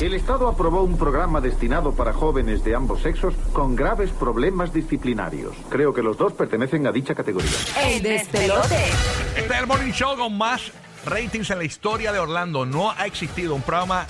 El 0.00 0.14
Estado 0.14 0.48
aprobó 0.48 0.82
un 0.82 0.96
programa 0.96 1.42
destinado 1.42 1.92
para 1.92 2.14
jóvenes 2.14 2.64
de 2.64 2.74
ambos 2.74 3.02
sexos 3.02 3.34
con 3.52 3.76
graves 3.76 4.10
problemas 4.12 4.72
disciplinarios. 4.72 5.54
Creo 5.68 5.92
que 5.92 6.02
los 6.02 6.16
dos 6.16 6.32
pertenecen 6.32 6.86
a 6.86 6.92
dicha 6.92 7.14
categoría. 7.14 7.50
El 7.84 8.02
despelote. 8.02 8.82
Este 9.36 9.54
es 9.54 9.60
el 9.60 9.66
Morning 9.66 9.92
Show 9.92 10.16
con 10.16 10.38
más 10.38 10.72
ratings 11.04 11.50
en 11.50 11.58
la 11.58 11.64
historia 11.64 12.12
de 12.12 12.18
Orlando. 12.18 12.64
No 12.64 12.90
ha 12.90 13.04
existido 13.04 13.54
un 13.54 13.60
programa 13.60 14.06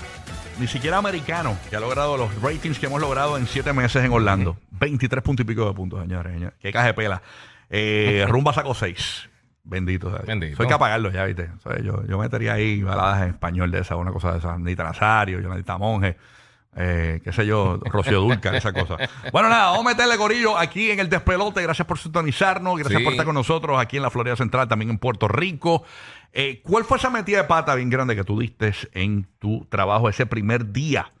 ni 0.61 0.67
siquiera 0.67 0.97
americano 0.97 1.57
que 1.69 1.75
ha 1.75 1.81
logrado 1.81 2.15
los 2.15 2.41
ratings 2.41 2.79
que 2.79 2.85
hemos 2.85 3.01
logrado 3.01 3.37
en 3.37 3.45
siete 3.45 3.73
meses 3.73 4.01
en 4.05 4.13
Orlando. 4.13 4.55
23 4.71 5.21
puntos 5.21 5.43
y 5.43 5.47
pico 5.47 5.65
de 5.65 5.73
puntos, 5.73 5.99
señores. 6.01 6.31
señores. 6.31 6.55
Qué 6.61 6.71
caja 6.71 6.87
de 6.87 6.93
pela. 6.93 7.21
Eh, 7.69 8.25
Rumba 8.29 8.53
sacó 8.53 8.73
6. 8.73 9.29
Bendito. 9.63 10.09
Eso 10.09 10.63
hay 10.63 10.67
que 10.67 10.73
apagarlo 10.73 11.11
ya, 11.11 11.23
¿viste? 11.25 11.49
O 11.57 11.59
sea, 11.61 11.79
yo, 11.81 12.05
yo 12.07 12.17
metería 12.17 12.53
ahí 12.53 12.81
baladas 12.81 13.21
en 13.23 13.29
español 13.29 13.69
de 13.71 13.79
esa, 13.79 13.95
una 13.95 14.11
cosa 14.11 14.31
de 14.33 14.39
esa. 14.39 14.57
Nita 14.57 14.83
Nazario, 14.83 15.39
Jonathan 15.39 15.79
Monge. 15.79 16.17
Eh, 16.75 17.19
qué 17.23 17.33
sé 17.33 17.45
yo, 17.45 17.79
Rocío 17.83 18.21
Dulcar, 18.21 18.55
esa 18.55 18.71
cosa. 18.71 18.95
Bueno, 19.33 19.49
nada, 19.49 19.71
vamos 19.71 19.85
a 19.85 19.89
meterle 19.89 20.17
corillo 20.17 20.57
aquí 20.57 20.89
en 20.89 20.99
el 20.99 21.09
despelote. 21.09 21.61
Gracias 21.61 21.85
por 21.85 21.99
sintonizarnos, 21.99 22.77
gracias 22.77 22.99
Sí. 22.99 23.03
por 23.03 23.13
estar 23.13 23.25
con 23.25 23.35
nosotros 23.35 23.79
aquí 23.79 23.97
en 23.97 24.03
la 24.03 24.09
Florida 24.09 24.35
Central, 24.35 24.67
también 24.67 24.89
en 24.89 24.97
Puerto 24.97 25.27
Rico. 25.27 25.83
Eh, 26.31 26.61
¿Cuál 26.63 26.85
fue 26.85 26.97
esa 26.97 27.09
metida 27.09 27.39
de 27.39 27.43
pata 27.43 27.75
bien 27.75 27.89
grande 27.89 28.15
que 28.15 28.23
tú 28.23 28.39
diste 28.39 28.73
en 28.93 29.27
tu 29.37 29.65
trabajo, 29.65 30.07
ese 30.07 30.25
primer 30.25 30.71
día 30.71 31.11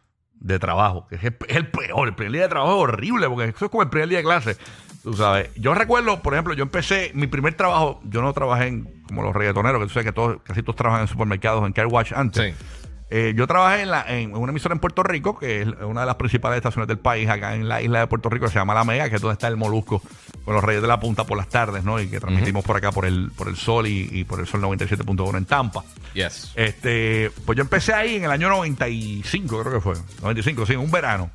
de 0.41 0.59
trabajo? 0.59 1.07
Que 1.07 1.15
es 1.15 1.23
el, 1.23 1.37
el 1.47 1.67
peor, 1.67 2.07
el 2.09 2.15
primer 2.15 2.33
día 2.33 2.41
de 2.43 2.49
trabajo 2.49 2.73
es 2.73 2.83
horrible, 2.83 3.29
porque 3.29 3.45
eso 3.45 3.65
es 3.65 3.71
como 3.71 3.83
el 3.83 3.89
primer 3.89 4.09
día 4.09 4.17
de 4.17 4.23
clase. 4.23 4.57
Tú 5.03 5.13
sabes, 5.13 5.49
yo 5.55 5.73
recuerdo, 5.73 6.21
por 6.21 6.33
ejemplo, 6.33 6.53
yo 6.53 6.63
empecé 6.63 7.11
mi 7.15 7.27
primer 7.27 7.55
trabajo, 7.55 8.01
yo 8.03 8.21
no 8.21 8.33
trabajé 8.33 8.67
en, 8.67 9.03
como 9.07 9.23
los 9.23 9.33
reggaetoneros, 9.33 9.79
que 9.81 9.87
tú 9.87 9.93
sabes 9.93 10.05
que 10.05 10.13
todos, 10.13 10.41
casi 10.43 10.61
todos 10.61 10.75
trabajan 10.75 11.01
en 11.03 11.07
supermercados, 11.07 11.65
en 11.65 11.73
Car 11.73 11.87
Wash 11.87 12.13
antes. 12.15 12.53
Sí. 12.53 12.65
Eh, 13.13 13.33
yo 13.35 13.45
trabajé 13.45 13.81
en, 13.81 13.91
la, 13.91 14.05
en 14.07 14.33
una 14.33 14.51
emisora 14.51 14.73
en 14.73 14.79
Puerto 14.79 15.03
Rico, 15.03 15.37
que 15.37 15.61
es 15.61 15.67
una 15.81 15.99
de 15.99 16.07
las 16.07 16.15
principales 16.15 16.55
estaciones 16.55 16.87
del 16.87 16.97
país, 16.97 17.27
acá 17.27 17.55
en 17.55 17.67
la 17.67 17.81
isla 17.81 17.99
de 17.99 18.07
Puerto 18.07 18.29
Rico, 18.29 18.45
que 18.45 18.53
se 18.53 18.57
llama 18.57 18.73
La 18.73 18.85
Mega, 18.85 19.09
que 19.09 19.17
es 19.17 19.21
donde 19.21 19.33
está 19.33 19.49
el 19.49 19.57
Molusco, 19.57 20.01
con 20.45 20.53
los 20.55 20.63
Reyes 20.63 20.81
de 20.81 20.87
la 20.87 20.97
Punta 20.97 21.25
por 21.25 21.37
las 21.37 21.49
tardes, 21.49 21.83
¿no? 21.83 21.99
Y 21.99 22.07
que 22.07 22.21
transmitimos 22.21 22.63
por 22.63 22.77
acá 22.77 22.93
por 22.93 23.05
el, 23.05 23.29
por 23.35 23.49
el 23.49 23.57
Sol 23.57 23.85
y, 23.87 24.07
y 24.09 24.23
por 24.23 24.39
el 24.39 24.47
Sol 24.47 24.61
97.1 24.61 25.37
en 25.37 25.43
Tampa. 25.43 25.83
Yes. 26.13 26.53
Este, 26.55 27.31
pues 27.45 27.57
yo 27.57 27.63
empecé 27.63 27.93
ahí 27.93 28.15
en 28.15 28.23
el 28.23 28.31
año 28.31 28.47
95, 28.47 29.59
creo 29.61 29.73
que 29.73 29.81
fue. 29.81 29.95
95, 30.21 30.65
sí, 30.65 30.73
en 30.73 30.79
un 30.79 30.89
verano. 30.89 31.31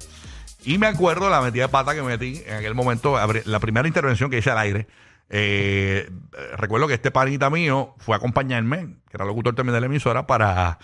Y 0.65 0.79
me 0.79 0.87
acuerdo 0.87 1.29
la 1.29 1.43
metida 1.43 1.65
de 1.65 1.69
pata 1.69 1.95
que 1.95 2.01
metí 2.01 2.43
en 2.47 2.55
aquel 2.55 2.75
momento, 2.75 3.19
la 3.45 3.61
primera 3.61 3.87
intervención 3.87 4.31
que 4.31 4.39
hice 4.39 4.51
al 4.51 4.59
aire. 4.59 4.87
eh, 5.29 6.09
recuerdo 6.57 6.89
que 6.89 6.95
este 6.95 7.11
panita 7.11 7.51
mío 7.51 7.95
fue 7.99 8.15
a 8.15 8.17
acompañarme, 8.17 8.97
que 9.11 9.17
era 9.17 9.27
locutor 9.27 9.55
también 9.55 9.75
de 9.75 9.81
la 9.81 9.87
emisora, 9.87 10.27
para, 10.27 10.79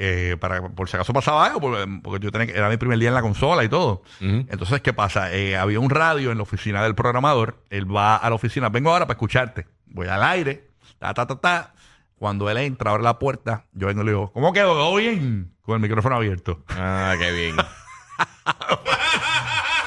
eh, 0.00 0.36
para 0.38 0.62
por 0.68 0.88
si 0.88 0.96
acaso 0.96 1.12
pasaba 1.12 1.44
algo, 1.44 1.60
porque, 1.60 2.00
porque 2.04 2.24
yo 2.24 2.30
tenía 2.30 2.46
que, 2.46 2.56
era 2.56 2.68
mi 2.68 2.76
primer 2.76 3.00
día 3.00 3.08
en 3.08 3.14
la 3.14 3.20
consola 3.20 3.64
y 3.64 3.68
todo. 3.68 4.02
Entonces, 4.20 4.80
¿qué 4.80 4.92
pasa? 4.92 5.32
Eh, 5.34 5.56
había 5.56 5.80
un 5.80 5.90
radio 5.90 6.30
en 6.30 6.36
la 6.38 6.44
oficina 6.44 6.84
del 6.84 6.94
programador. 6.94 7.64
Él 7.68 7.92
va 7.92 8.14
a 8.16 8.28
la 8.28 8.36
oficina, 8.36 8.68
vengo 8.68 8.92
ahora 8.92 9.06
para 9.06 9.16
escucharte. 9.16 9.66
Voy 9.86 10.06
al 10.06 10.22
aire, 10.22 10.68
ta, 11.00 11.12
ta, 11.14 11.26
ta, 11.26 11.40
ta. 11.40 11.74
Cuando 12.16 12.48
él 12.48 12.58
entra, 12.58 12.92
abre 12.92 13.02
la 13.02 13.18
puerta, 13.18 13.64
yo 13.72 13.88
vengo 13.88 14.02
y 14.02 14.04
le 14.04 14.10
digo, 14.12 14.32
¿cómo 14.32 14.52
quedó? 14.52 14.74
¿Todo 14.74 14.94
bien? 14.96 15.52
Con 15.62 15.74
el 15.74 15.80
micrófono 15.80 16.14
abierto. 16.14 16.62
Ah, 16.68 17.14
qué 17.18 17.32
bien. 17.32 17.56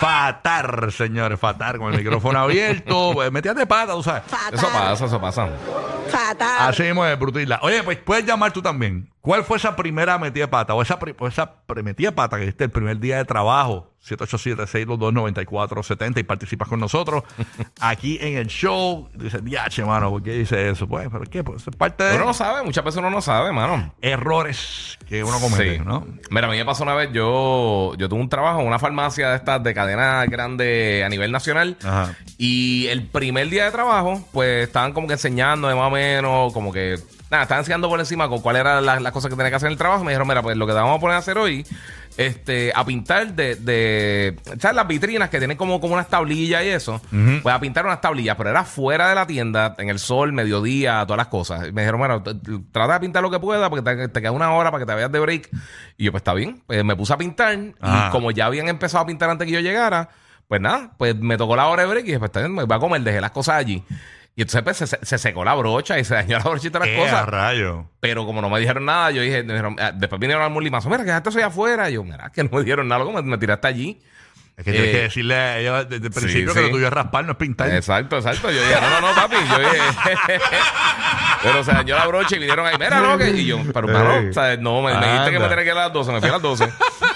Fatar, 0.02 0.92
señores, 0.92 1.40
fatar, 1.40 1.78
con 1.78 1.94
el 1.94 2.00
micrófono 2.00 2.40
abierto. 2.40 3.12
Pues, 3.14 3.32
metías 3.32 3.56
de 3.56 3.68
pata, 3.68 3.94
tú 3.94 4.02
sabes. 4.02 4.24
Eso 4.52 4.68
pasa, 4.72 5.06
eso 5.06 5.22
pasa. 5.22 5.50
Fatal. 6.10 6.70
Así 6.70 6.82
mismo 6.84 7.06
es, 7.06 7.20
Brutilda. 7.20 7.60
Oye, 7.62 7.84
pues 7.84 8.00
puedes 8.00 8.26
llamar 8.26 8.52
tú 8.52 8.64
también. 8.64 9.08
¿Cuál 9.22 9.44
fue 9.44 9.58
esa 9.58 9.76
primera 9.76 10.18
metida 10.18 10.46
de 10.46 10.48
pata 10.48 10.74
o 10.74 10.82
esa, 10.82 10.98
o 11.20 11.28
esa 11.28 11.54
metida 11.84 12.10
de 12.10 12.16
pata 12.16 12.38
que 12.40 12.46
diste 12.46 12.64
el 12.64 12.72
primer 12.72 13.00
día 13.00 13.18
de 13.18 13.26
trabajo? 13.26 13.88
787-622-9470 14.82 16.18
y 16.20 16.24
participas 16.24 16.68
con 16.68 16.80
nosotros 16.80 17.24
aquí 17.80 18.18
en 18.22 18.38
el 18.38 18.48
show. 18.48 19.10
Dices, 19.14 19.44
diache, 19.44 19.84
mano, 19.86 20.10
¿por 20.10 20.24
qué 20.24 20.32
dice 20.34 20.70
eso? 20.70 20.88
Pues, 20.88 21.08
¿pero 21.12 21.24
qué? 21.26 21.44
Pues 21.44 21.68
es 21.68 21.76
parte 21.76 22.04
de 22.04 22.16
Uno 22.16 22.26
no 22.26 22.34
sabe, 22.34 22.64
muchas 22.64 22.84
veces 22.84 22.98
uno 23.00 23.10
no 23.12 23.22
sabe, 23.22 23.52
mano. 23.52 23.94
errores 24.02 24.98
que 25.08 25.24
uno 25.24 25.40
comete, 25.40 25.78
Sí. 25.78 25.84
¿no? 25.86 26.08
Mira, 26.30 26.48
a 26.48 26.52
mí 26.52 26.58
me 26.58 26.66
pasó 26.66 26.84
una 26.84 26.96
vez, 26.96 27.12
yo, 27.14 27.94
yo 27.98 28.10
tuve 28.10 28.22
un 28.22 28.30
trabajo 28.30 28.62
en 28.62 28.68
una 28.68 28.80
farmacia 28.80 29.30
de 29.30 29.36
estas 29.36 29.62
de 29.64 29.74
cadena 29.74 30.26
grande 30.26 31.04
a 31.06 31.10
nivel 31.10 31.32
nacional. 31.32 31.78
Ajá. 31.84 32.16
Y 32.38 32.88
el 32.88 33.06
primer 33.08 33.50
día 33.50 33.66
de 33.66 33.72
trabajo, 33.72 34.28
pues 34.32 34.68
estaban 34.68 34.94
como 34.94 35.06
que 35.08 35.14
enseñando 35.14 35.68
de 35.68 35.76
más 35.76 35.88
o 35.88 35.92
menos, 35.92 36.54
como 36.54 36.72
que, 36.74 36.96
nada, 37.32 37.44
estaban 37.44 37.62
enseñando 37.62 37.90
por 37.90 38.00
encima 38.00 38.28
con 38.30 38.42
cuáles 38.42 38.60
eran 38.60 38.86
las, 38.86 39.02
las 39.02 39.12
cosas 39.12 39.30
que 39.30 39.36
tenía 39.36 39.50
que 39.50 39.56
hacer 39.56 39.68
en 39.68 39.72
el 39.72 39.78
trabajo. 39.78 40.04
Me 40.04 40.12
dijeron, 40.12 40.28
mira, 40.28 40.42
pues 40.44 40.56
lo 40.58 40.68
que 40.68 40.74
te 40.74 40.80
vamos 40.80 40.98
a 40.98 41.00
poner 41.00 41.16
a 41.16 41.20
hacer 41.20 41.38
hoy, 41.38 41.66
este, 42.18 42.72
a 42.76 42.84
pintar 42.86 43.34
de, 43.34 43.56
de 43.56 44.38
¿sabes? 44.60 44.76
Las 44.76 44.88
vitrinas 44.88 45.30
que 45.30 45.40
tienen 45.40 45.56
como, 45.58 45.80
como 45.80 45.94
unas 45.94 46.10
tablillas 46.10 46.64
y 46.64 46.68
eso. 46.68 47.02
Pues 47.42 47.56
a 47.56 47.60
pintar 47.60 47.86
unas 47.86 48.02
tablillas, 48.02 48.36
pero 48.36 48.50
era 48.50 48.64
fuera 48.66 49.08
de 49.10 49.16
la 49.16 49.26
tienda, 49.26 49.76
en 49.78 49.90
el 49.90 49.98
sol, 50.00 50.34
mediodía, 50.34 51.04
todas 51.06 51.18
las 51.18 51.28
cosas. 51.28 51.68
Y 51.68 51.72
me 51.72 51.82
dijeron, 51.82 52.00
bueno, 52.00 52.22
trata 52.72 52.94
de 52.94 53.00
pintar 53.00 53.24
lo 53.24 53.32
que 53.32 53.40
pueda 53.40 53.70
porque 53.70 53.84
te, 53.96 54.08
te 54.10 54.22
queda 54.22 54.32
una 54.32 54.52
hora 54.54 54.70
para 54.70 54.82
que 54.82 54.86
te 54.88 54.94
vayas 54.94 55.12
de 55.12 55.20
break. 55.20 55.50
Y 55.98 56.04
yo, 56.06 56.12
pues 56.12 56.22
está 56.22 56.34
bien. 56.34 56.62
Pues 56.68 56.84
me 56.84 56.96
puse 56.96 57.14
a 57.14 57.18
pintar 57.18 57.58
Ah. 57.82 58.08
y 58.08 58.12
como 58.12 58.32
ya 58.32 58.46
habían 58.48 58.68
empezado 58.68 59.04
a 59.04 59.08
pintar 59.08 59.30
antes 59.30 59.46
que 59.48 59.54
yo 59.54 59.60
llegara, 59.62 60.10
pues 60.48 60.60
nada, 60.60 60.92
pues 60.98 61.16
me 61.18 61.38
tocó 61.38 61.56
la 61.56 61.68
hora 61.68 61.84
de 61.84 61.88
break 61.90 62.04
y 62.04 62.08
dije, 62.08 62.20
pues 62.20 62.30
está 62.30 62.42
bien, 62.42 62.54
me 62.54 62.64
voy 62.66 62.76
a 62.76 62.80
comer, 62.80 63.02
dejé 63.02 63.22
las 63.22 63.32
cosas 63.32 63.56
allí. 63.56 63.84
Y 64.36 64.44
entonces 64.44 64.62
pues, 64.64 64.78
se, 64.78 64.88
se 65.06 65.18
secó 65.18 65.44
la 65.44 65.54
brocha 65.56 66.00
y 66.00 66.06
se 66.06 66.14
dañó 66.16 66.38
la 66.38 66.44
brochita 66.46 66.80
de 66.80 66.86
las 66.86 66.96
Eh, 66.96 67.00
cosas. 67.04 67.26
rayo. 67.28 67.90
Pero 68.00 68.26
como 68.26 68.42
no 68.42 68.50
me 68.50 68.60
dijeron 68.60 68.86
nada, 68.86 69.12
yo 69.12 69.22
dije, 69.22 69.44
dijeron, 69.44 69.76
ah, 69.80 69.92
después 69.94 70.20
vinieron 70.22 70.44
al 70.56 70.64
limazo, 70.64 70.88
mira, 70.90 71.00
que 71.00 71.08
dejaste 71.08 71.30
eso 71.30 71.38
allá 71.40 71.48
afuera. 71.48 71.90
Y 71.90 71.94
yo, 71.94 72.04
mira, 72.04 72.32
que 72.34 72.44
no 72.44 72.50
me 72.54 72.64
dieron 72.64 72.88
nada, 72.88 73.00
loco, 73.04 73.12
me, 73.12 73.22
me 73.24 73.38
tiraste 73.38 73.68
allí. 73.68 74.02
Es 74.58 74.66
que 74.66 74.72
tienes 74.72 74.90
Eh, 74.90 74.92
que 74.94 75.02
decirle 75.04 75.36
a 75.36 75.60
ellos 75.60 75.90
desde 75.90 76.08
el 76.08 76.14
sí, 76.14 76.20
principio 76.20 76.54
que 76.54 76.60
sí. 76.60 76.66
lo 76.66 76.72
tuyo 76.72 76.88
es 76.88 76.94
raspar, 76.94 77.26
no 77.26 77.32
es 77.32 77.38
pintar. 77.38 77.70
Exacto, 77.74 78.16
exacto. 78.18 78.52
Yo 78.52 78.62
dije, 78.62 78.76
no, 78.82 79.02
no, 79.02 79.08
no, 79.10 79.16
papi. 79.16 79.36
Yo 79.36 79.60
dije, 79.60 79.78
pero 81.44 81.64
se 81.64 81.72
dañó 81.72 81.96
la 81.96 82.08
brocha 82.08 82.36
y 82.36 82.40
vinieron 82.40 82.66
ahí, 82.68 82.76
mira, 82.80 83.00
no, 83.02 83.18
que... 83.18 83.30
Y 83.32 83.46
yo, 83.46 83.60
pero, 83.74 83.88
hermano, 83.90 84.30
o 84.30 84.34
sea, 84.34 84.56
no, 84.58 84.82
me, 84.82 84.94
me 84.98 85.06
dijiste 85.08 85.32
que 85.32 85.40
me 85.40 85.48
tenía 85.48 85.64
que 85.64 85.72
ir 85.72 85.78
a 85.78 85.84
las 85.86 85.94
12, 85.94 86.12
me 86.12 86.20
fui 86.20 86.30
a 86.30 86.34
las 86.34 86.42
12. 86.42 86.66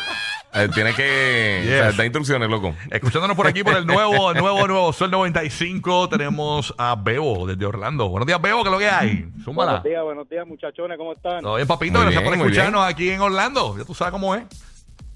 Eh, 0.55 0.69
Tienes 0.73 0.95
que 0.95 1.61
o 1.63 1.67
sea, 1.67 1.87
Yes. 1.89 1.97
dar 1.97 2.05
instrucciones, 2.05 2.49
loco. 2.49 2.73
Escuchándonos 2.89 3.35
por 3.35 3.45
aquí 3.47 3.63
por 3.63 3.75
el 3.75 3.85
nuevo, 3.85 4.33
nuevo, 4.33 4.67
nuevo 4.67 4.93
Sol 4.93 5.11
95, 5.11 6.07
tenemos 6.09 6.73
a 6.77 6.95
Bebo 6.95 7.45
desde 7.45 7.65
Orlando. 7.65 8.07
Buenos 8.09 8.25
días, 8.27 8.41
Bebo, 8.41 8.63
¿qué 8.63 8.69
es 8.69 8.73
lo 8.73 8.79
que 8.79 8.89
hay? 8.89 9.27
Zúmbala. 9.43 9.71
Buenos 9.71 9.83
días, 9.83 10.03
buenos 10.03 10.29
días, 10.29 10.47
muchachones, 10.47 10.97
¿cómo 10.97 11.11
están? 11.13 11.41
Todo 11.41 11.55
bien, 11.55 11.67
papito, 11.67 11.93
Muy 11.93 12.01
gracias 12.03 12.23
bien, 12.23 12.33
por 12.39 12.47
escucharnos 12.47 12.85
aquí 12.87 13.09
en 13.09 13.19
Orlando. 13.21 13.77
Ya 13.77 13.83
tú 13.83 13.93
sabes 13.93 14.11
cómo 14.13 14.33
es. 14.33 14.43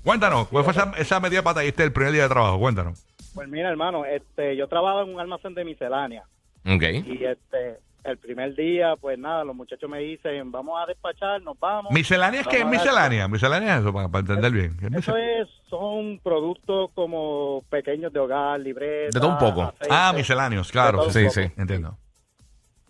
Cuéntanos, 0.03 0.47
¿cuál 0.49 0.63
fue 0.63 0.73
esa, 0.73 0.91
esa 0.97 1.19
medida 1.19 1.41
que 1.41 1.59
diste 1.61 1.83
el 1.83 1.91
primer 1.93 2.13
día 2.13 2.23
de 2.23 2.29
trabajo? 2.29 2.59
Cuéntanos. 2.59 3.05
Pues 3.33 3.47
mira, 3.47 3.69
hermano, 3.69 4.05
este, 4.05 4.57
yo 4.57 4.67
trabajo 4.67 5.03
en 5.03 5.13
un 5.13 5.19
almacén 5.19 5.53
de 5.53 5.63
miscelánea 5.63 6.23
Ok. 6.65 6.83
y 6.83 7.23
este, 7.23 7.79
el 8.03 8.17
primer 8.17 8.55
día, 8.55 8.95
pues 8.99 9.17
nada, 9.17 9.43
los 9.43 9.55
muchachos 9.55 9.89
me 9.89 9.99
dicen, 9.99 10.51
vamos 10.51 10.79
a 10.81 10.85
despachar, 10.85 11.41
nos 11.41 11.59
vamos. 11.59 11.91
¿Miscelánea 11.91 12.41
es 12.41 12.47
qué 12.47 12.59
es 12.59 12.65
miscelánea? 12.65 13.27
¿Miscelánea 13.27 13.75
es 13.75 13.81
eso? 13.81 13.93
Para, 13.93 14.07
para 14.07 14.21
entender 14.21 14.51
bien. 14.51 14.77
¿Qué 14.77 14.87
es 14.87 14.93
Eso 14.93 15.17
es, 15.17 15.47
son 15.69 16.19
productos 16.23 16.91
como 16.93 17.63
pequeños 17.69 18.11
de 18.13 18.19
hogar, 18.19 18.59
libretas. 18.59 19.13
De 19.13 19.19
todo 19.19 19.31
un 19.31 19.37
poco. 19.37 19.63
aceite. 19.63 19.87
Ah, 19.89 20.13
misceláneos, 20.15 20.71
claro. 20.71 21.09
Sí, 21.09 21.29
sí, 21.29 21.41
entiendo. 21.57 21.97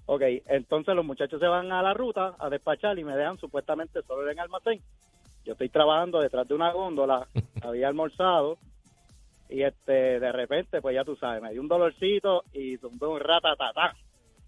Ok, 0.05 0.23
entonces 0.47 0.95
los 0.95 1.05
muchachos 1.05 1.39
se 1.39 1.45
van 1.45 1.71
a 1.71 1.83
la 1.83 1.93
ruta 1.93 2.33
a 2.39 2.49
despachar 2.49 2.97
y 2.97 3.03
me 3.03 3.15
dejan 3.15 3.37
supuestamente 3.37 4.01
solo 4.07 4.23
en 4.23 4.31
el 4.31 4.39
almacén. 4.39 4.81
Yo 5.45 5.53
estoy 5.53 5.69
trabajando 5.69 6.19
detrás 6.19 6.47
de 6.47 6.55
una 6.55 6.71
góndola, 6.71 7.27
había 7.61 7.87
almorzado 7.87 8.57
y 9.49 9.63
este 9.63 10.19
de 10.19 10.31
repente, 10.31 10.81
pues 10.81 10.95
ya 10.95 11.03
tú 11.03 11.15
sabes, 11.15 11.41
me 11.41 11.51
dio 11.51 11.61
un 11.61 11.67
dolorcito 11.67 12.43
y 12.53 12.77
tumbé 12.77 13.07
un 13.07 13.19
ratatatá, 13.19 13.95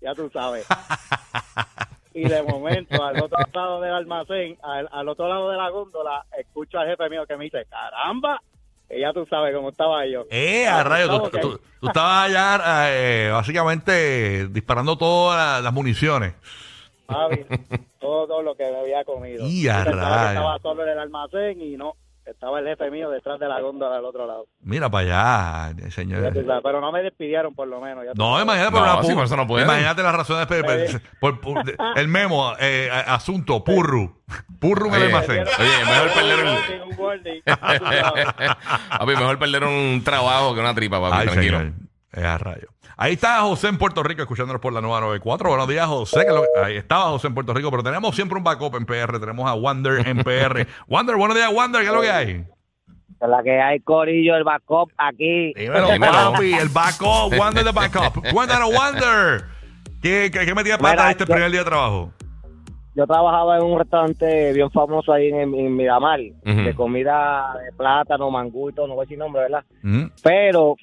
ya 0.01 0.13
tú 0.16 0.29
sabes. 0.34 0.66
Y 2.13 2.28
de 2.28 2.44
momento, 2.44 3.01
al 3.01 3.22
otro 3.22 3.38
lado 3.53 3.79
del 3.79 3.94
almacén, 3.94 4.57
al, 4.63 4.89
al 4.91 5.07
otro 5.07 5.29
lado 5.29 5.50
de 5.50 5.56
la 5.56 5.69
góndola, 5.69 6.25
escucho 6.38 6.77
al 6.77 6.89
jefe 6.89 7.09
mío 7.09 7.25
que 7.25 7.38
me 7.38 7.45
dice, 7.45 7.65
caramba, 7.69 8.42
y 8.89 9.00
ya 9.00 9.13
tú 9.13 9.25
sabes 9.30 9.56
cómo 9.56 9.69
estaba 9.69 10.06
yo. 10.06 10.25
Eh, 10.30 10.68
a 10.68 10.83
rayo, 10.83 11.07
tú, 11.21 11.30
tú- 11.39 11.62
tú 11.80 11.88
estabas 11.88 12.25
allá 12.30 12.89
eh, 12.92 13.30
básicamente 13.31 14.45
disparando 14.50 14.98
todas 14.98 15.63
las, 15.63 15.71
municiones. 15.71 16.33
Todo 18.00 18.42
lo 18.42 18.56
que 18.56 18.69
me 18.69 18.80
había 18.80 19.06
comido. 19.06 19.45
Y 19.48 19.69
a 19.69 19.80
Yo 19.80 19.92
pensaba 19.92 20.09
rayos. 20.09 20.25
que 20.27 20.33
estaba 20.36 20.59
solo 20.59 20.83
en 20.83 20.89
el 20.89 21.00
almacén 21.00 21.62
y 21.62 21.77
no, 21.77 21.94
estaba 22.31 22.60
el 22.60 22.68
jefe 22.68 22.89
mío 22.92 23.10
detrás 23.10 23.39
de 23.39 23.48
la 23.48 23.60
góndola 23.62 23.95
del 23.95 24.06
otro 24.06 24.25
lado. 24.28 24.45
Mira 24.62 24.89
para 24.89 25.68
allá, 25.69 25.89
señor. 25.92 26.33
Pero 26.63 26.81
no 26.81 26.92
me 26.92 27.01
despidieron 27.04 27.54
por 27.56 27.68
lo 27.68 27.80
menos. 27.80 28.04
ya 28.06 28.12
No, 28.16 28.42
imagínate 28.42 28.72
por 28.72 28.81
No, 28.86 28.94
una 28.98 29.04
sí, 29.04 29.13
por 29.13 29.24
eso 29.25 29.38
no 29.38 29.48
puede. 29.48 29.63
Imagínate 29.66 30.04
las 30.04 30.16
razones 30.16 30.48
por, 30.48 31.39
por- 31.39 31.42
por- 31.42 31.63
el 31.95 32.07
memo, 32.07 32.54
eh, 32.60 32.89
a- 32.92 33.16
asunto, 33.16 33.63
purru. 33.63 34.16
Purru 34.60 34.88
en 34.89 34.95
el 34.95 35.04
almacén. 35.04 35.45
Oye, 35.60 35.86
mejor 35.86 36.13
perder 36.13 36.45
un-. 36.45 37.42
Papi, 38.89 39.12
mejor 39.16 39.39
perder 39.39 39.63
un 39.63 40.01
trabajo 40.04 40.54
que 40.54 40.60
una 40.60 40.74
tripa, 40.74 41.00
papi, 41.01 41.16
Ay, 41.18 41.27
tranquilo. 41.27 41.57
señor. 41.60 41.74
Eh, 42.13 42.24
a 42.25 42.38
rayo. 42.38 42.68
Ahí 42.98 43.13
está 43.13 43.40
José 43.42 43.69
en 43.69 43.78
Puerto 43.78 44.04
Rico 44.04 44.22
escuchándonos 44.22 44.62
por 44.62 44.74
la 44.74 44.81
nueva 44.81 45.00
94. 45.02 45.50
Buenos 45.50 45.68
días, 45.68 45.88
José. 45.88 46.25
que 46.25 46.31
lo- 46.31 46.44
ahí 46.63 46.75
estaba 46.75 47.06
José 47.06 47.28
en 47.28 47.34
Puerto 47.34 47.54
Rico, 47.54 47.72
pero 47.72 47.84
tenemos 47.84 48.13
siempre 48.16 48.38
un 48.38 48.44
backup 48.44 48.75
en 48.75 48.86
PR. 48.86 49.19
Tenemos 49.19 49.50
a 49.50 49.54
Wander 49.54 50.06
en 50.08 50.18
PR. 50.24 50.68
Wander, 50.90 51.16
buenos 51.16 51.36
días, 51.38 51.50
Wander. 51.54 51.81
¿Qué 51.81 51.88
es 51.88 51.94
lo 51.94 52.02
que 52.02 52.12
hay? 52.12 52.46
Es 53.22 53.30
la 53.30 53.42
que 53.44 53.62
hay, 53.62 53.80
Corillo, 53.81 54.36
el 54.36 54.44
backup 54.44 54.92
aquí. 54.98 55.54
Dímelo, 55.54 55.88
Dímelo. 55.92 56.34
papi, 56.34 56.54
el 56.54 56.69
backup, 56.69 57.34
Wander 57.40 57.63
de 57.63 57.72
backup. 57.72 58.24
Cuéntanos, 58.34 58.74
Wander. 58.74 59.46
¿Qué, 60.02 60.30
qué, 60.34 60.46
qué 60.46 60.54
metida 60.56 60.78
de 60.78 60.84
pata 60.84 61.12
este 61.12 61.25
yo- 61.25 61.31
primer 61.34 61.50
día 61.52 61.60
de 61.62 61.66
trabajo? 61.66 62.12
Yo 62.94 63.08
trabajaba 63.08 63.56
en 63.58 63.63
un 63.63 63.80
restaurante 63.80 64.52
bien 64.52 64.69
famoso 64.69 65.13
ahí 65.13 65.30
en, 65.30 65.54
en 65.56 65.75
Miramar, 65.78 66.19
de 66.44 66.74
comida 66.75 67.54
de 67.63 67.72
plátano, 67.72 68.30
mangú 68.30 68.69
y 68.69 68.74
todo, 68.74 68.86
no 68.88 68.96
voy 68.96 69.04
a 69.04 69.06
decir 69.06 69.18
nombre, 69.18 69.44
¿verdad? 69.44 69.63
Pero 70.22 70.75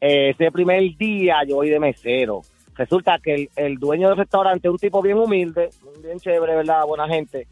eh, 0.00 0.30
ese 0.30 0.50
primer 0.50 0.82
día 0.96 1.42
yo 1.46 1.56
voy 1.56 1.70
de 1.70 1.80
mesero. 1.80 2.42
Resulta 2.74 3.18
que 3.18 3.34
el, 3.34 3.50
el 3.56 3.76
dueño 3.76 4.08
del 4.08 4.18
restaurante 4.18 4.68
es 4.68 4.72
un 4.72 4.78
tipo 4.78 5.00
bien 5.00 5.16
humilde, 5.16 5.70
bien 6.02 6.18
chévere, 6.18 6.56
¿verdad? 6.56 6.84
Buena 6.86 7.08
gente. 7.08 7.46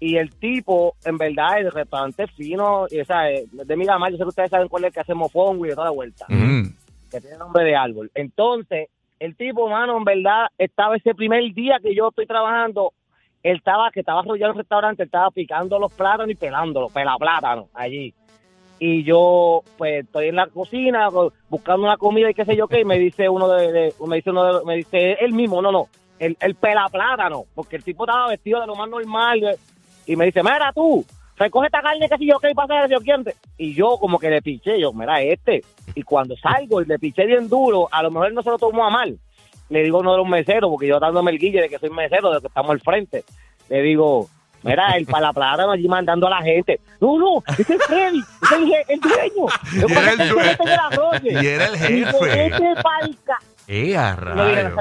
Y 0.00 0.16
el 0.16 0.30
tipo, 0.36 0.94
en 1.04 1.18
verdad, 1.18 1.58
el 1.58 1.72
restaurante 1.72 2.24
es 2.24 2.30
fino, 2.32 2.86
y, 2.88 3.00
o 3.00 3.04
sea, 3.04 3.30
eh, 3.30 3.46
de 3.50 3.76
Miramar, 3.76 4.12
yo 4.12 4.16
sé 4.16 4.22
que 4.22 4.28
ustedes 4.28 4.50
saben 4.50 4.68
cuál 4.68 4.84
es 4.84 4.88
el 4.88 4.94
que 4.94 5.00
hace 5.00 5.14
mofongo 5.14 5.66
y 5.66 5.70
de 5.70 5.74
toda 5.74 5.88
la 5.88 5.92
vuelta. 5.92 6.26
mm. 6.28 6.68
que 7.10 7.20
tiene 7.20 7.38
nombre 7.38 7.64
de 7.64 7.74
árbol. 7.74 8.10
Entonces, 8.14 8.88
el 9.18 9.34
tipo, 9.34 9.68
mano, 9.68 9.96
en 9.96 10.04
verdad, 10.04 10.46
estaba 10.56 10.96
ese 10.96 11.14
primer 11.14 11.42
día 11.52 11.78
que 11.82 11.94
yo 11.94 12.08
estoy 12.08 12.26
trabajando, 12.26 12.92
él 13.42 13.56
estaba, 13.56 13.90
que 13.90 14.00
estaba 14.00 14.20
arrollado 14.20 14.52
el 14.52 14.58
restaurante, 14.58 15.02
él 15.02 15.06
estaba 15.08 15.30
picando 15.30 15.78
los 15.78 15.92
plátanos 15.92 16.30
y 16.30 16.36
pelándolos, 16.36 16.92
pela 16.92 17.16
plátanos, 17.18 17.66
allí. 17.74 18.14
Y 18.80 19.02
yo, 19.02 19.62
pues, 19.76 20.04
estoy 20.04 20.28
en 20.28 20.36
la 20.36 20.46
cocina 20.46 21.08
co- 21.10 21.32
buscando 21.48 21.82
una 21.84 21.96
comida 21.96 22.30
y 22.30 22.34
qué 22.34 22.44
sé 22.44 22.54
yo 22.56 22.68
qué, 22.68 22.80
y 22.80 22.84
me 22.84 22.98
dice 22.98 23.28
uno 23.28 23.48
de, 23.48 23.72
de- 23.72 23.94
me 24.06 24.16
dice 24.16 24.30
uno 24.30 24.44
de, 24.60 24.64
me 24.64 24.76
dice 24.76 25.12
él 25.20 25.32
mismo, 25.32 25.60
no, 25.60 25.72
no, 25.72 25.88
el, 26.18 26.36
el 26.40 26.54
pela 26.54 26.88
plátano, 26.88 27.44
porque 27.54 27.76
el 27.76 27.84
tipo 27.84 28.04
estaba 28.04 28.28
vestido 28.28 28.60
de 28.60 28.66
lo 28.68 28.76
más 28.76 28.88
normal, 28.88 29.42
eh, 29.44 29.56
y 30.06 30.14
me 30.16 30.26
dice, 30.26 30.42
mira 30.42 30.72
tú, 30.72 31.04
recoge 31.36 31.66
esta 31.66 31.82
carne 31.82 32.08
que 32.08 32.16
si 32.18 32.26
yo 32.26 32.38
qué, 32.38 32.50
y 32.50 32.54
pasa 32.54 32.86
yo 32.88 32.98
quién. 33.00 33.24
Y 33.56 33.74
yo 33.74 33.98
como 33.98 34.18
que 34.18 34.30
le 34.30 34.42
piché, 34.42 34.78
yo, 34.80 34.92
mira 34.92 35.20
este, 35.22 35.62
y 35.94 36.02
cuando 36.02 36.36
salgo 36.36 36.80
y 36.80 36.86
le 36.86 36.98
piché 37.00 37.26
bien 37.26 37.48
duro, 37.48 37.88
a 37.90 38.02
lo 38.02 38.10
mejor 38.12 38.32
no 38.32 38.42
se 38.42 38.50
lo 38.50 38.58
tomó 38.58 38.84
a 38.86 38.90
mal. 38.90 39.18
Le 39.70 39.82
digo 39.82 39.98
a 39.98 40.00
uno 40.00 40.12
de 40.12 40.18
los 40.18 40.28
meseros, 40.28 40.70
porque 40.70 40.86
yo 40.86 40.98
dándome 40.98 41.30
el 41.32 41.38
guille 41.38 41.60
de 41.60 41.68
que 41.68 41.78
soy 41.78 41.90
mesero, 41.90 42.32
de 42.32 42.40
que 42.40 42.46
estamos 42.46 42.70
al 42.70 42.80
frente. 42.80 43.24
Le 43.68 43.82
digo, 43.82 44.28
mira, 44.62 44.90
el 44.96 45.06
para 45.06 45.26
la 45.28 45.32
plátano 45.32 45.72
allí 45.72 45.88
mandando 45.88 46.26
a 46.26 46.30
la 46.30 46.42
gente. 46.42 46.80
No, 47.00 47.18
no, 47.18 47.42
ese 47.58 47.74
es 47.74 47.82
Freddy, 47.84 48.20
ese 48.42 48.54
es 48.54 48.60
el, 48.60 48.72
el 48.88 49.00
dueño. 49.00 49.88
Y 49.88 49.92
era 49.92 50.12
el 50.12 50.28
dueño. 50.28 51.40
Y 51.42 51.46
era 51.46 51.66
el 51.66 51.74
Y 51.74 52.04
jefe. 52.04 52.46
Ese 52.46 52.74
palca. 52.82 53.38
¡Eh, 53.70 53.96
a 53.98 54.12
Y 54.12 54.24
rayo! 54.24 54.76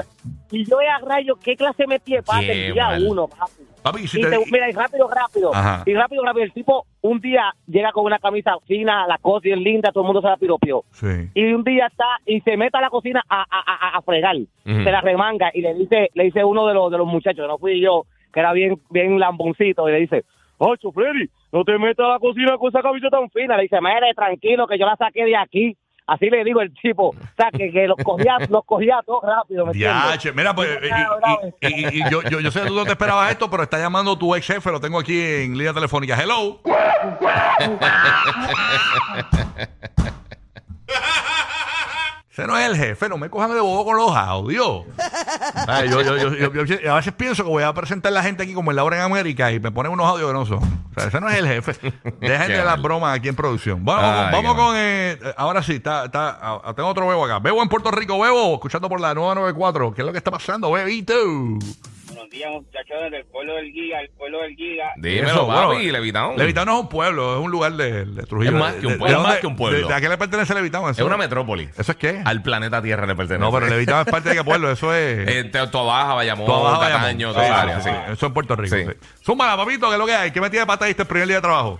Y 0.50 0.64
yo 0.66 0.78
a 0.80 1.06
rayo, 1.06 1.36
¿qué 1.44 1.58
clase 1.58 1.86
metí 1.88 2.14
de 2.14 2.24
pata 2.24 2.40
el 2.42 2.72
día 2.74 2.88
mal. 2.88 3.04
uno, 3.06 3.28
papi? 3.28 3.64
Papi, 3.82 4.02
y 4.04 4.08
si 4.08 4.20
Y 4.20 4.24
te- 4.24 4.30
te- 4.30 4.46
mira, 4.50 4.70
y 4.70 4.72
rápido, 4.72 5.10
rápido. 5.10 5.54
Ajá. 5.54 5.84
Y 5.86 5.94
rápido, 5.94 6.24
rápido. 6.24 6.46
El 6.46 6.54
tipo 6.54 6.86
un 7.02 7.20
día 7.20 7.54
llega 7.68 7.92
con 7.92 8.06
una 8.06 8.18
camisa 8.18 8.54
fina, 8.66 9.06
la 9.08 9.18
cosa 9.18 9.42
bien 9.44 9.62
linda, 9.62 9.92
todo 9.92 10.04
el 10.04 10.08
mundo 10.08 10.22
se 10.22 10.28
la 10.30 10.38
piropió. 10.38 10.84
Sí. 10.94 11.30
Y 11.34 11.52
un 11.52 11.66
día 11.66 11.88
está 11.88 12.06
y 12.26 12.40
se 12.42 12.56
mete 12.56 12.78
a 12.78 12.82
la 12.82 12.90
cocina 12.90 13.22
a, 13.28 13.42
a, 13.42 13.88
a, 13.96 13.98
a 13.98 14.02
fregar. 14.04 14.38
Ujú. 14.38 14.48
Se 14.66 14.92
la 14.92 15.02
remanga 15.02 15.52
y 15.54 15.62
le 15.62 15.74
dice 15.74 16.10
le 16.14 16.24
dice 16.24 16.46
uno 16.46 16.66
de 16.66 16.74
los, 16.74 16.90
de 16.90 16.98
los 16.98 17.08
muchachos, 17.08 17.44
que 17.44 17.48
no 17.48 17.58
fui 17.58 17.82
yo, 17.82 18.06
que 18.38 18.42
era 18.42 18.54
bien, 18.54 18.80
bien 18.92 19.20
lamboncito, 19.20 19.90
y 19.90 19.94
le 19.94 20.00
dice, 20.02 20.24
Ocho, 20.60 20.92
Freddy, 20.92 21.28
no 21.52 21.64
te 21.64 21.78
metas 21.80 22.06
a 22.06 22.10
la 22.10 22.20
cocina 22.20 22.56
con 22.58 22.70
esa 22.70 22.82
camisa 22.84 23.10
tan 23.10 23.30
fina. 23.32 23.58
Le 23.58 23.64
dice, 23.64 23.80
mire, 23.82 24.14
tranquilo, 24.16 24.68
que 24.68 24.78
yo 24.78 24.86
la 24.86 24.96
saqué 24.96 25.26
de 25.26 25.36
aquí. 25.36 25.76
Así 26.06 26.30
le 26.30 26.44
digo 26.44 26.62
el 26.62 26.72
tipo, 26.74 27.08
o 27.10 27.16
sea, 27.36 27.50
que, 27.52 27.72
que 27.72 27.88
los 27.88 27.98
cogía, 27.98 28.38
los 28.50 28.64
cogía 28.64 29.00
todo 29.06 29.22
rápido, 29.22 29.66
¿me 29.66 29.72
entiendes? 29.72 30.04
Diache, 30.04 30.32
mira, 30.34 30.54
pues, 30.56 30.70
y, 31.62 31.68
y- 31.68 31.68
y- 31.68 32.02
y 32.02 32.10
yo, 32.12 32.22
yo, 32.30 32.40
yo 32.40 32.52
sé 32.52 32.62
que 32.62 32.68
tú 32.68 32.76
no 32.76 32.86
te 32.86 32.92
esperabas 32.92 33.32
esto, 33.32 33.50
pero 33.50 33.64
está 33.64 33.78
llamando 33.80 34.16
tu 34.18 34.34
ex 34.36 34.46
jefe, 34.48 34.72
lo 34.72 34.80
tengo 34.80 35.00
aquí 35.00 35.20
en 35.20 35.58
línea 35.58 35.74
telefónica. 35.74 36.16
Hello. 36.22 36.60
Ese 42.38 42.46
no 42.46 42.56
es 42.56 42.68
el 42.68 42.76
jefe, 42.78 43.10
no 43.10 43.18
me 43.18 43.32
cojan 43.32 43.52
de 43.52 43.60
bobo 43.60 43.84
con 43.84 43.98
los 43.98 44.16
audios. 44.16 44.84
Ay, 45.68 45.90
yo, 45.90 46.02
yo, 46.02 46.18
yo, 46.18 46.54
yo- 46.54 46.64
yo 46.66 46.92
a 46.94 46.98
veces 46.98 47.12
pienso 47.14 47.44
que 47.44 47.50
voy 47.50 47.64
a 47.64 47.74
presentar 47.74 48.12
a 48.12 48.14
la 48.14 48.22
gente 48.22 48.44
aquí 48.44 48.54
como 48.54 48.70
en 48.72 48.76
la 48.76 48.84
hora 48.84 48.98
en 48.98 49.02
América 49.02 49.52
y 49.52 49.60
me 49.60 49.72
ponen 49.72 49.92
unos 49.92 50.06
audios 50.06 50.28
que 50.28 50.34
no 50.34 50.46
son. 50.46 50.60
O 50.60 50.94
sea, 51.00 51.08
ese 51.08 51.20
no 51.20 51.30
es 51.30 51.36
el 51.38 51.48
jefe. 51.48 51.74
Dejen 52.22 52.48
de 52.50 52.64
las 52.64 52.80
bromas 52.80 53.18
aquí 53.18 53.28
en 53.28 53.36
producción. 53.36 53.84
Bueno, 53.84 54.02
Ay, 54.04 54.30
vamos, 54.32 54.54
con. 54.56 54.76
eh, 54.78 55.18
ahora 55.36 55.64
sí, 55.64 55.74
está, 55.74 56.06
está, 56.06 56.38
ah, 56.40 56.74
tengo 56.76 56.90
otro 56.90 57.08
bebo 57.08 57.26
acá. 57.26 57.40
Bebo 57.40 57.64
en 57.64 57.70
Puerto 57.70 57.90
Rico, 57.90 58.20
bebo, 58.20 58.54
escuchando 58.54 58.88
por 58.88 59.02
la 59.02 59.16
nueva 59.16 59.34
94. 59.34 59.94
¿Qué 59.96 60.02
es 60.02 60.06
lo 60.06 60.12
que 60.12 60.20
está 60.20 60.30
pasando, 60.30 60.72
bebito? 60.72 61.16
Buenos 62.28 62.32
días, 62.32 62.52
muchachos 62.52 63.12
del 63.12 63.26
pueblo 63.26 63.56
del 63.56 63.72
Giga, 63.72 64.02
el 64.02 64.10
pueblo 64.10 64.42
del 64.42 64.56
Giga. 64.56 64.92
Dímelo, 64.98 65.48
papi, 65.48 65.92
Levitown. 65.92 66.38
Levitown 66.38 66.66
no 66.66 66.74
es 66.76 66.80
un 66.82 66.90
pueblo, 66.90 67.38
es 67.38 67.46
un 67.46 67.52
lugar 67.52 67.72
de, 67.74 68.04
de 68.06 68.24
Trujillo. 68.24 68.52
Es 68.52 68.58
más 68.58 68.74
que 68.76 68.86
un 68.88 68.94
¿De- 68.94 68.98
pueblo, 69.00 69.18
de 69.18 69.24
es 69.24 69.28
más 69.30 69.38
que 69.40 69.48
un 69.48 69.56
pueblo. 69.56 69.78
¿De, 69.80 69.86
de 69.88 69.94
a 69.94 70.02
qué 70.02 70.10
le 70.10 70.18
pertenece 70.18 70.54
Levitown? 70.54 70.90
Es 70.92 70.98
Eso, 70.98 71.06
una 71.06 71.16
metrópoli. 71.16 71.70
¿Eso 71.78 71.92
es 71.94 71.98
qué? 71.98 72.22
Al 72.26 72.42
planeta 72.42 72.82
Tierra 72.82 73.06
le 73.06 73.16
pertenece. 73.16 73.40
No, 73.40 73.52
pero 73.52 73.68
Levitown 73.68 74.02
es 74.02 74.12
parte 74.12 74.30
de 74.30 74.36
qué 74.36 74.44
pueblo, 74.44 74.70
eso 74.72 74.94
es... 74.94 75.28
Eh, 75.38 75.44
te- 75.46 75.68
Toda 75.68 75.84
Baja, 75.86 76.14
Bayamón, 76.16 76.46
Toda 76.46 76.64
Baja 76.64 76.78
Bayamón. 76.80 77.02
Cataño, 77.02 77.28
Sí, 77.30 77.34
toda 77.34 77.46
esa 77.46 77.56
sí, 77.56 77.62
área, 77.62 77.82
sí, 77.82 77.90
sí. 77.90 78.12
Eso 78.14 78.26
en 78.26 78.34
Puerto 78.34 78.56
Rico. 78.58 78.76
Sí. 78.76 78.84
Sí. 78.86 78.92
Súmala, 79.24 79.56
papito, 79.56 79.88
¿qué 79.88 79.94
es 79.94 80.00
lo 80.00 80.06
que 80.06 80.14
hay? 80.14 80.32
¿Qué 80.32 80.42
metida 80.42 80.62
de 80.62 80.68
pata 80.68 80.86
diste 80.86 81.04
el 81.04 81.08
primer 81.08 81.28
día 81.28 81.38
de 81.38 81.42
trabajo? 81.42 81.80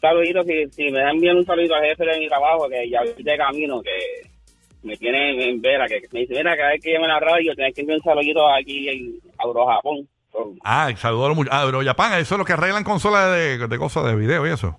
Saluditos, 0.00 0.44
si, 0.46 0.66
si 0.72 0.90
me 0.90 0.98
dan 1.00 1.20
bien 1.20 1.36
un 1.36 1.44
saludito 1.46 1.74
al 1.74 1.82
jefe 1.84 2.04
de 2.04 2.18
mi 2.18 2.28
trabajo, 2.28 2.68
que 2.68 2.90
ya 2.90 3.00
de 3.16 3.36
camino, 3.38 3.80
que 3.80 3.90
me 4.84 4.96
tiene 4.96 5.48
en 5.50 5.60
vera, 5.60 5.86
que 5.86 6.02
me 6.12 6.20
dice, 6.20 6.34
mira, 6.34 6.56
cada 6.56 6.70
vez 6.70 6.82
que 6.82 6.92
llame 6.92 7.06
a 7.06 7.08
la 7.08 7.20
radio, 7.20 7.54
tienes 7.54 7.74
que 7.74 7.80
enviar 7.80 7.98
un 7.98 8.04
saludito 8.04 8.48
aquí 8.52 8.88
en 8.88 9.14
Eurojapón. 9.42 10.08
So, 10.32 10.54
Ah, 10.64 10.90
saludos 10.96 11.24
a 11.24 11.28
los 11.28 11.36
muchachos. 11.36 11.58
Ah, 11.60 11.64
pero 11.66 11.82
Japan, 11.82 12.14
eso 12.20 12.34
es 12.34 12.38
lo 12.38 12.44
que 12.44 12.52
arreglan 12.52 12.84
consolas 12.84 13.32
de, 13.32 13.66
de 13.68 13.78
cosas 13.78 14.04
de 14.04 14.16
video 14.16 14.46
y 14.46 14.50
eso. 14.50 14.78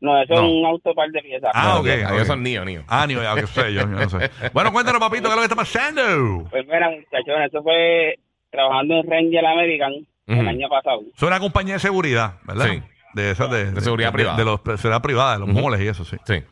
no, 0.00 0.20
eso 0.22 0.34
No. 0.34 0.46
es 0.46 0.52
un 0.52 0.66
auto 0.66 0.94
par 0.94 1.08
de 1.10 1.22
piezas. 1.22 1.50
Ah, 1.54 1.78
ok, 1.80 1.86
ok. 2.12 2.24
son 2.26 2.42
niños, 2.42 2.64
niños. 2.66 2.84
Ah, 2.88 3.06
ni 3.06 3.14
ya 3.14 3.34
que 3.34 3.46
sé, 3.46 3.72
yo, 3.72 3.80
yo 3.80 3.86
no 3.86 4.08
sé. 4.10 4.30
Bueno, 4.52 4.72
cuéntanos, 4.72 5.00
papito, 5.00 5.24
¿qué 5.24 5.28
es 5.30 5.34
lo 5.34 5.40
que 5.40 5.44
está 5.44 5.56
pasando? 5.56 6.48
Pues 6.50 6.66
mira, 6.66 6.90
muchachos, 6.90 7.34
eso 7.48 7.62
fue 7.62 8.18
trabajando 8.50 8.96
en 9.00 9.10
Ranger 9.10 9.46
American 9.46 9.92
el 10.26 10.48
año 10.48 10.68
pasado. 10.68 11.00
Es 11.16 11.22
una 11.22 11.38
compañía 11.40 11.74
de 11.74 11.80
seguridad, 11.80 12.34
¿verdad? 12.44 12.66
Sí. 12.68 12.82
De 13.14 13.30
esas 13.30 13.50
de, 13.50 13.72
De 13.72 13.80
seguridad 13.80 14.12
privada. 14.12 14.36
De, 14.36 14.44
los 14.44 14.62
de 14.62 14.76
seguridad 14.76 15.00
privada, 15.02 15.32
de 15.34 15.38
los 15.40 15.48
Ujú. 15.48 15.58
moles 15.60 15.80
y 15.80 15.86
eso, 15.88 16.04
sí. 16.04 16.16
Sí. 16.26 16.42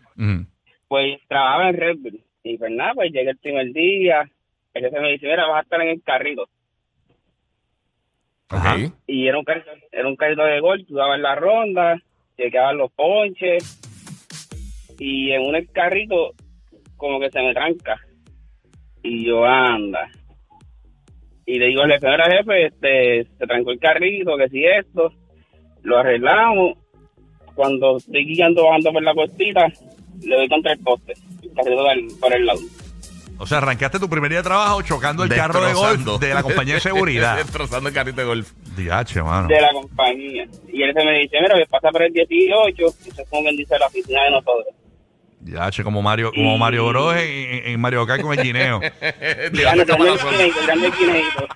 Pues 0.88 1.18
trabajaba 1.28 1.68
en 1.68 1.76
Red 1.76 1.96
Bull. 1.98 2.20
Y 2.44 2.58
pues 2.58 2.70
nada, 2.70 2.92
pues 2.94 3.10
llegué 3.10 3.30
el 3.30 3.38
primer 3.38 3.72
día, 3.72 4.30
el 4.74 4.84
jefe 4.84 5.00
me 5.00 5.12
dice, 5.12 5.26
mira, 5.26 5.46
vas 5.46 5.58
a 5.58 5.62
estar 5.62 5.80
en 5.80 5.88
el 5.88 6.02
carrito. 6.02 6.46
Ajá. 8.50 8.76
Y 9.06 9.26
era 9.26 9.38
un 9.38 9.44
carrito, 9.44 9.70
era 9.90 10.06
un 10.06 10.16
carrito 10.16 10.44
de 10.44 10.60
gol, 10.60 10.84
tú 10.86 10.94
dabas 10.94 11.18
la 11.18 11.34
ronda, 11.34 12.00
llegaban 12.36 12.76
los 12.76 12.92
ponches 12.92 13.80
y 14.98 15.32
en 15.32 15.42
un 15.42 15.64
carrito 15.72 16.34
como 16.96 17.18
que 17.18 17.30
se 17.30 17.40
me 17.40 17.54
tranca. 17.54 17.96
Y 19.02 19.26
yo 19.26 19.44
anda 19.44 20.10
y 21.46 21.58
le 21.58 21.66
digo 21.66 21.82
al 21.82 21.92
jefe, 21.92 22.06
"Mira, 22.08 22.24
jefe, 22.24 22.66
este, 22.66 23.24
se 23.38 23.46
trancó 23.46 23.70
el 23.70 23.78
carrito, 23.78 24.36
que 24.36 24.48
si 24.48 24.64
esto, 24.64 25.12
lo 25.82 25.98
arreglamos, 25.98 26.78
cuando 27.54 27.96
estoy 27.96 28.24
guiando 28.24 28.64
bajando 28.64 28.92
por 28.92 29.02
la 29.02 29.14
costita, 29.14 29.72
le 30.22 30.36
doy 30.36 30.48
contra 30.48 30.72
el 30.72 30.78
poste, 30.80 31.14
carrito 31.54 32.16
por 32.20 32.34
el 32.34 32.46
lado. 32.46 32.60
O 33.36 33.46
sea, 33.46 33.58
arrancaste 33.58 33.98
tu 33.98 34.08
primer 34.08 34.30
día 34.30 34.38
de 34.38 34.44
trabajo 34.44 34.80
chocando 34.82 35.24
el 35.24 35.30
carro 35.34 35.60
de 35.64 35.72
golf 35.74 36.20
de 36.20 36.34
la 36.34 36.42
compañía 36.44 36.74
de 36.74 36.80
seguridad. 36.80 37.36
Destrozando 37.44 37.88
el 37.88 37.94
carrito 37.94 38.20
de 38.20 38.26
golf. 38.26 38.52
Diache, 38.76 39.22
mano. 39.22 39.48
de 39.48 39.60
la 39.60 39.72
compañía. 39.72 40.44
Y 40.72 40.82
él 40.82 40.92
se 40.94 41.04
me 41.04 41.18
dice, 41.18 41.38
mira, 41.40 41.56
que 41.58 41.66
pasa 41.66 41.90
por 41.90 42.02
el 42.02 42.12
18, 42.12 42.86
eso 42.86 42.94
es 43.22 43.28
como 43.28 43.42
quien 43.42 43.56
dice 43.56 43.76
la 43.78 43.86
oficina 43.88 44.22
de 44.22 44.30
nosotros. 44.30 44.66
Diache, 45.40 45.82
como 45.84 46.00
Mario, 46.00 46.30
como 46.32 46.56
Mario 46.56 46.88
Bros 46.88 47.16
en, 47.16 47.66
en- 47.66 47.80
Mario 47.80 48.06
Kart 48.06 48.22
con 48.22 48.32
el 48.38 48.42
guineo. 48.42 48.80
Tirando 49.52 49.84
Grande, 49.84 49.84
grande 49.84 50.30
guineito, 50.30 50.60
grande 50.64 50.90
guineito. 50.98 51.46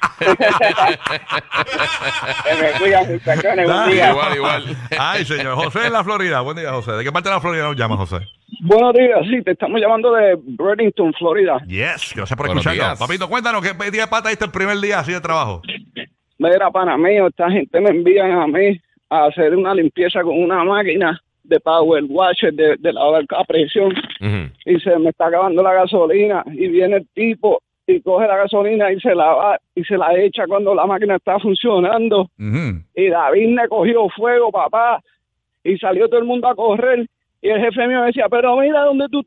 Que 2.44 2.62
me 2.62 2.70
cuidan, 2.78 3.12
muchachones, 3.12 3.66
buen 3.66 3.90
día. 3.90 4.10
Igual, 4.10 4.36
igual. 4.36 4.76
Ay, 4.98 5.24
señor. 5.24 5.54
José 5.54 5.86
en 5.86 5.92
la 5.92 6.04
Florida. 6.04 6.40
Buen 6.40 6.56
día, 6.56 6.70
José. 6.72 6.92
¿De 6.92 7.04
qué 7.04 7.12
parte 7.12 7.28
de 7.30 7.34
la 7.36 7.40
Florida 7.40 7.62
nos 7.64 7.76
llama, 7.76 7.96
José? 7.96 8.18
Buenos 8.60 8.92
días, 8.94 9.20
sí, 9.30 9.42
te 9.42 9.52
estamos 9.52 9.80
llamando 9.80 10.12
de 10.12 10.34
Burlington, 10.34 11.12
Florida. 11.14 11.58
Yes, 11.66 12.12
gracias 12.14 12.36
por 12.36 12.46
Buenos 12.46 12.66
escucharnos. 12.66 12.98
días. 12.98 12.98
Papito, 12.98 13.28
cuéntanos, 13.28 13.62
¿qué 13.62 13.90
día 13.90 14.02
de 14.02 14.08
pata 14.08 14.28
diste 14.30 14.44
el 14.44 14.50
primer 14.50 14.76
día 14.78 14.98
así 14.98 15.12
de 15.12 15.20
trabajo? 15.20 15.62
Mira, 16.38 16.70
pana 16.70 16.96
mío, 16.96 17.28
esta 17.28 17.50
gente 17.50 17.80
me 17.80 17.90
envían 17.90 18.32
a 18.32 18.46
mí 18.46 18.80
a 19.10 19.26
hacer 19.26 19.54
una 19.54 19.74
limpieza 19.74 20.22
con 20.22 20.40
una 20.42 20.64
máquina 20.64 21.20
de 21.44 21.60
power 21.60 22.04
washer 22.08 22.52
de, 22.52 22.76
de 22.78 22.92
lavar 22.92 23.24
a 23.36 23.44
presión 23.44 23.92
Ujú. 24.20 24.50
y 24.66 24.80
se 24.80 24.98
me 24.98 25.10
está 25.10 25.28
acabando 25.28 25.62
la 25.62 25.72
gasolina 25.72 26.44
y 26.52 26.68
viene 26.68 26.96
el 26.96 27.08
tipo 27.14 27.62
y 27.86 28.02
coge 28.02 28.26
la 28.26 28.36
gasolina 28.36 28.92
y 28.92 29.00
se 29.00 29.14
la 29.14 29.24
va 29.32 29.58
y 29.74 29.82
se 29.84 29.96
la 29.96 30.14
echa 30.18 30.46
cuando 30.46 30.74
la 30.74 30.84
máquina 30.84 31.16
está 31.16 31.38
funcionando 31.38 32.28
Ujú. 32.38 32.82
y 32.94 33.08
David 33.08 33.48
me 33.48 33.66
cogió 33.68 34.08
fuego, 34.10 34.50
papá, 34.52 35.00
y 35.64 35.78
salió 35.78 36.06
todo 36.08 36.20
el 36.20 36.26
mundo 36.26 36.48
a 36.48 36.54
correr 36.54 37.06
Y 37.40 37.48
el 37.50 37.60
jefe 37.60 37.86
mío 37.86 38.02
decía, 38.02 38.28
pero 38.28 38.56
mira 38.56 38.82
donde 38.82 39.08
tú, 39.08 39.22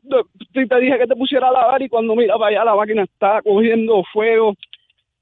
te 0.52 0.80
dije 0.80 0.98
que 0.98 1.06
te 1.06 1.16
pusiera 1.16 1.48
a 1.48 1.52
lavar 1.52 1.80
y 1.80 1.88
cuando 1.88 2.14
mira 2.14 2.36
para 2.36 2.48
allá 2.48 2.64
la 2.64 2.76
máquina 2.76 3.04
estaba 3.04 3.40
cogiendo 3.40 4.02
fuego 4.12 4.54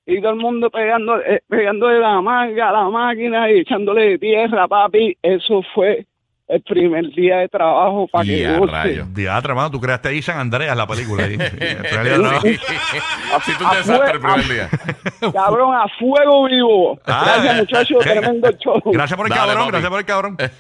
y 0.07 0.21
todo 0.21 0.33
el 0.33 0.39
mundo 0.39 0.71
pegando, 0.71 1.21
eh, 1.21 1.41
pegándole 1.49 2.01
la 2.01 2.21
manga 2.21 2.71
a 2.71 2.73
la 2.73 2.91
máquina 2.91 3.51
y 3.51 3.61
echándole 3.61 4.19
tierra, 4.19 4.67
papi. 4.67 5.17
Eso 5.23 5.63
fue 5.73 6.07
el 6.51 6.63
primer 6.63 7.07
día 7.15 7.37
de 7.39 7.49
trabajo 7.49 8.09
para 8.11 8.25
que 8.25 8.45
a. 8.47 9.05
Diatra, 9.13 9.51
hermano, 9.53 9.71
tú 9.71 9.81
creaste 9.81 10.09
ahí 10.09 10.21
San 10.21 10.39
Andreas 10.39 10.77
la 10.77 10.87
película. 10.87 11.25
Ahí. 11.25 11.35
En 11.61 11.85
realidad, 11.85 12.19
no. 12.19 12.41
Sí, 12.41 13.53
tú 13.59 13.65
un 13.65 13.71
desastre 13.71 14.13
el 14.13 14.21
primer 14.21 14.49
día. 14.49 14.69
Cabrón, 15.33 15.75
a 15.75 15.85
fuego 15.99 16.45
vivo. 16.47 16.99
Ah, 17.07 17.23
Gracias, 17.27 17.55
eh, 17.55 17.59
muchachos, 17.61 18.07
eh, 18.07 18.11
tremendo 18.11 18.51
show. 18.59 18.81
Gracias 18.87 19.17
por 19.17 19.27
el 19.27 19.31
Dale, 19.31 19.53
cabrón, 19.53 19.59
papi. 19.67 19.71
gracias 19.71 19.91
por 19.91 19.99
el 20.01 20.07
cabrón. 20.07 20.37
Eh, 20.39 20.51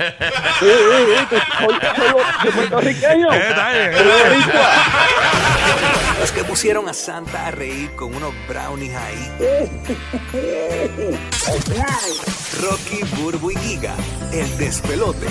Sí, 0.60 0.66
sí, 0.66 1.26
sí, 1.30 1.36
soy, 1.58 1.68
soy- 1.96 2.22
soy 2.42 2.50
puertorriqueño. 2.52 3.28
Soy 3.30 3.40
boricua. 4.28 4.70
Los 6.20 6.32
que 6.32 6.44
pusieron 6.44 6.88
a 6.88 6.92
Santa 6.92 7.46
a 7.46 7.50
reír 7.50 7.90
con 7.96 8.14
unos 8.14 8.32
brownies 8.48 8.94
ahí. 8.94 9.58
Rocky, 12.62 13.00
Burbu 13.16 13.50
y 13.52 13.56
Giga, 13.56 13.94
el 14.32 14.58
despelote. 14.58 15.26